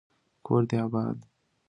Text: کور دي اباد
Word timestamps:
کور 0.45 0.61
دي 0.69 0.75
اباد 0.85 1.17